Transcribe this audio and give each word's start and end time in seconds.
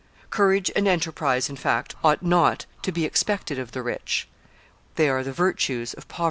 Courage 0.31 0.71
and 0.75 0.87
enterprise, 0.87 1.47
in 1.47 1.55
fact, 1.55 1.93
ought 2.03 2.23
not 2.23 2.65
to 2.81 2.91
be 2.91 3.05
expected 3.05 3.59
of 3.59 3.71
the 3.71 3.83
rich; 3.83 4.27
they 4.95 5.07
are 5.07 5.23
the 5.23 5.31
virtues 5.31 5.93
of 5.93 6.07
poverty. 6.07 6.19